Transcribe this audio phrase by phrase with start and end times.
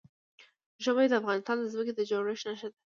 [0.83, 2.77] ژمی د افغانستان د ځمکې د جوړښت نښه ده.